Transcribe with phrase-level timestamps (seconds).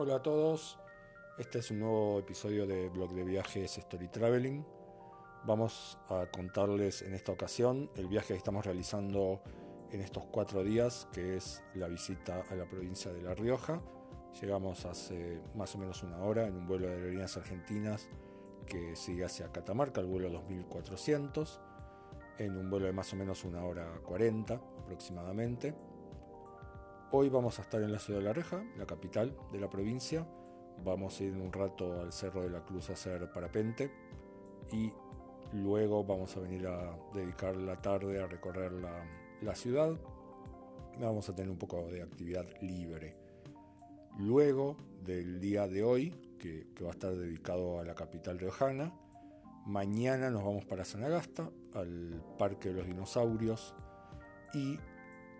[0.00, 0.78] Hola a todos,
[1.38, 4.64] este es un nuevo episodio de Blog de Viajes Story Traveling.
[5.44, 9.42] Vamos a contarles en esta ocasión el viaje que estamos realizando
[9.90, 13.82] en estos cuatro días, que es la visita a la provincia de La Rioja.
[14.40, 18.08] Llegamos hace más o menos una hora en un vuelo de aerolíneas argentinas
[18.66, 21.60] que sigue hacia Catamarca, el vuelo 2400,
[22.38, 25.74] en un vuelo de más o menos una hora 40 aproximadamente.
[27.10, 30.26] Hoy vamos a estar en la ciudad de La Reja, la capital de la provincia.
[30.84, 33.90] Vamos a ir un rato al Cerro de la Cruz a hacer parapente
[34.70, 34.92] y
[35.54, 39.98] luego vamos a venir a dedicar la tarde a recorrer la, ciudad.
[41.00, 43.16] Vamos a tener un poco de actividad libre.
[44.18, 48.92] Luego del día de hoy, que, va a estar dedicado a la capital riojana,
[49.64, 53.74] mañana nos vamos para Sanagasta, al Parque de los Dinosaurios,
[54.52, 54.78] y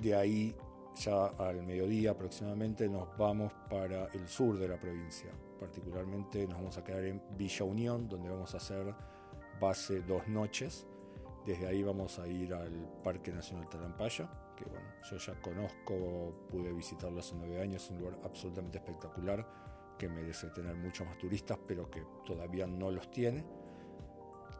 [0.00, 0.56] de ahí
[0.94, 5.30] ya al mediodía aproximadamente nos vamos para el sur de la provincia.
[5.58, 8.94] Particularmente nos vamos a quedar en Villa Unión, donde vamos a hacer
[9.60, 10.86] base dos noches.
[11.46, 16.72] Desde ahí vamos a ir al Parque Nacional Talampaya, que bueno, yo ya conozco, pude
[16.72, 19.46] visitarlo hace nueve años, es un lugar absolutamente espectacular
[19.98, 23.44] que merece tener muchos más turistas, pero que todavía no los tiene.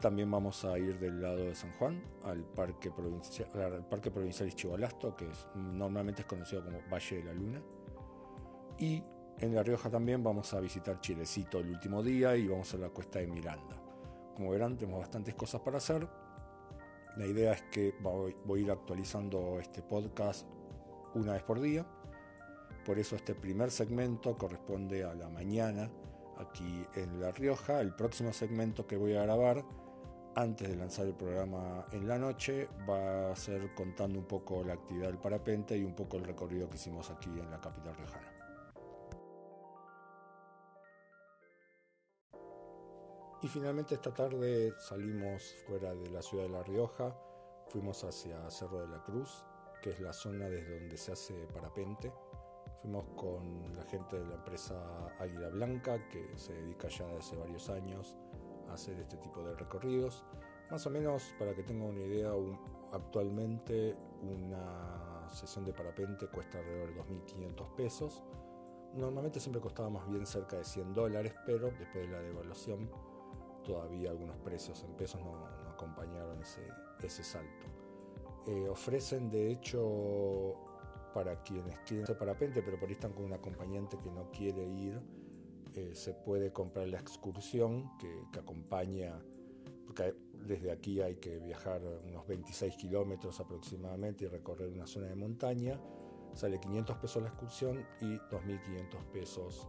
[0.00, 4.54] También vamos a ir del lado de San Juan al Parque Provincial, al Parque Provincial
[4.54, 7.62] que es, normalmente es conocido como Valle de la Luna.
[8.78, 9.02] Y
[9.38, 12.88] en La Rioja también vamos a visitar Chilecito el último día y vamos a la
[12.88, 13.76] cuesta de Miranda.
[14.34, 16.08] Como verán, tenemos bastantes cosas para hacer.
[17.18, 20.46] La idea es que voy, voy a ir actualizando este podcast
[21.14, 21.84] una vez por día.
[22.86, 25.90] Por eso este primer segmento corresponde a la mañana
[26.38, 27.82] aquí en La Rioja.
[27.82, 29.62] El próximo segmento que voy a grabar
[30.34, 34.74] antes de lanzar el programa en la noche, va a ser contando un poco la
[34.74, 38.32] actividad del parapente y un poco el recorrido que hicimos aquí en la capital riojana.
[43.42, 47.16] Y finalmente esta tarde salimos fuera de la ciudad de La Rioja,
[47.68, 49.44] fuimos hacia Cerro de la Cruz,
[49.82, 52.12] que es la zona desde donde se hace parapente.
[52.82, 57.36] Fuimos con la gente de la empresa Águila Blanca, que se dedica ya desde hace
[57.36, 58.16] varios años
[58.74, 60.24] hacer este tipo de recorridos.
[60.70, 62.32] Más o menos, para que tengan una idea,
[62.92, 68.24] actualmente una sesión de parapente cuesta alrededor de 2.500 pesos.
[68.94, 72.90] Normalmente siempre costaba más bien cerca de 100 dólares, pero después de la devaluación
[73.64, 76.66] todavía algunos precios en pesos no, acompañaron ese,
[77.02, 77.66] ese salto.
[78.46, 80.54] Eh, ofrecen de hecho
[81.14, 84.64] para quienes quieren hacer parapente, pero por ahí están con un acompañante que no quiere
[84.64, 85.00] ir,
[85.74, 89.20] eh, se puede comprar la excursión que, acompaña,
[89.86, 95.16] porque desde aquí hay que viajar unos 26 kilómetros aproximadamente y recorrer una zona de
[95.16, 95.80] montaña.
[96.34, 99.68] Sale 500 pesos la excursión y 2.500 pesos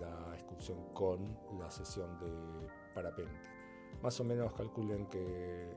[0.00, 3.48] la excursión con la sesión de parapente.
[4.02, 5.76] Más o menos calculen que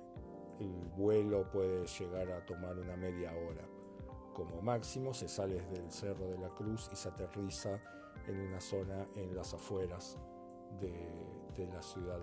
[0.59, 3.67] el vuelo puede llegar a tomar una media hora
[4.33, 7.79] como máximo, se sale desde el Cerro de la Cruz y se aterriza
[8.27, 10.17] en una zona en las afueras
[10.79, 12.19] de, la ciudad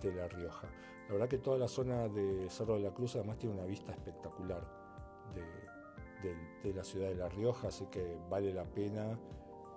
[0.00, 0.68] de, La Rioja.
[1.06, 3.92] La verdad que toda la zona de Cerro de la Cruz además tiene una vista
[3.92, 4.62] espectacular
[6.62, 9.18] de, la ciudad de La Rioja, así que vale la pena.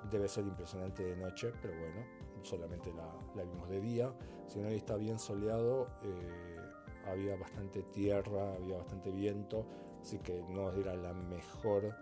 [0.09, 2.03] Debe ser impresionante de noche, pero bueno,
[2.41, 4.13] solamente la, vimos de día.
[4.47, 6.57] Si no está bien soleado, eh,
[7.05, 9.65] había bastante tierra, había bastante viento,
[10.01, 11.95] así que no era la mejor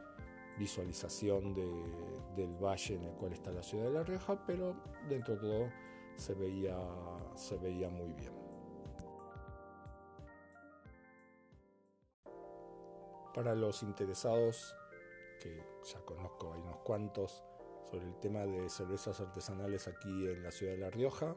[0.60, 4.76] visualización del valle en el cual está la ciudad de La Rioja, pero
[5.08, 5.70] dentro de todo
[6.18, 6.78] se veía,
[7.34, 8.34] se veía muy bien.
[13.34, 14.76] Para los interesados,
[15.42, 17.44] que ya conozco, hay unos cuantos,
[17.90, 21.36] sobre el tema de cervezas artesanales aquí en la ciudad de La Rioja,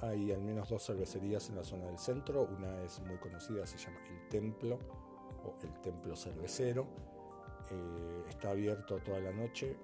[0.00, 2.42] hay al menos dos cervecerías en la zona del centro.
[2.42, 4.78] Una es muy conocida, se llama El Templo
[5.44, 7.13] o El Templo Cervecero.
[7.70, 9.76] Eh, está abierto toda la noche.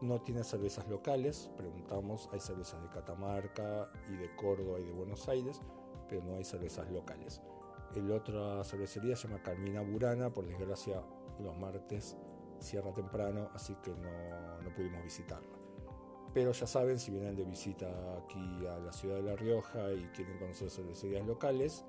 [0.00, 5.28] No tiene cervezas locales, preguntamos, hay cervezas de Catamarca y de Córdoba y de Buenos
[5.28, 5.60] Aires,
[6.08, 7.42] pero no hay cervezas locales.
[7.96, 11.02] El otra cervecería se llama Carmina Burana, por desgracia
[11.40, 12.16] los martes
[12.60, 15.56] cierra temprano, así que no, no pudimos visitarla.
[16.34, 17.88] Pero ya saben, si vienen de visita
[18.18, 21.84] aquí a la ciudad de La Rioja y quieren conocer cervecerías locales,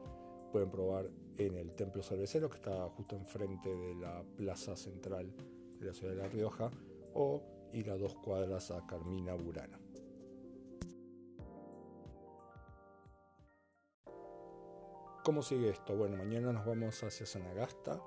[0.49, 5.33] pueden probar en el Templo Cervecero, que está justo enfrente de la plaza central
[5.79, 6.69] de la ciudad de La Rioja,
[7.13, 7.41] o
[7.73, 9.79] ir a dos cuadras a Carmina Burana.
[15.23, 15.95] ¿Cómo sigue esto?
[15.95, 18.01] Bueno, mañana nos vamos hacia Sanagasta,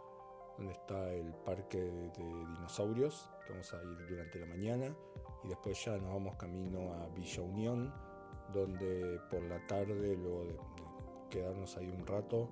[0.58, 4.96] donde está el parque de, dinosaurios, que vamos a ir durante la mañana,
[5.44, 7.94] y después ya nos vamos camino a Villa Unión,
[8.52, 10.58] donde por la tarde, luego de,
[11.32, 12.48] quedarnos ahí un rato,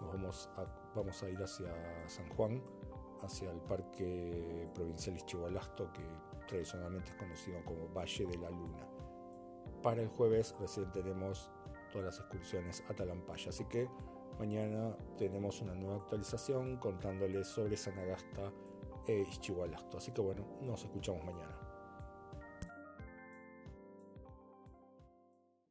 [0.00, 0.64] nos vamos a,
[0.94, 1.68] vamos a ir hacia
[2.08, 2.62] San Juan,
[3.22, 6.02] hacia el Parque Provincial Ischigualasto, que
[6.48, 8.88] tradicionalmente es conocido como Valle de la Luna.
[9.82, 11.50] Para el jueves recién tenemos
[11.92, 13.86] todas las excursiones a Talampaya, así que
[14.38, 18.50] mañana tenemos una nueva actualización contándoles sobre Sanagasta
[19.06, 19.98] e Ischigualasto.
[19.98, 21.61] Así que bueno, nos escuchamos mañana.